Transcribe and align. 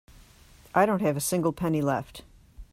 I 0.73 0.87
don't 0.87 1.03
have 1.03 1.15
a 1.15 1.19
single 1.19 1.53
penny 1.53 1.79
left. 1.79 2.23